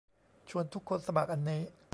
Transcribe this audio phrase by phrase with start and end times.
[0.49, 1.61] ชวนทุกคนสมัครอันนี้